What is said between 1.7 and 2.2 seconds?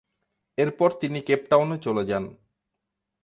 চলে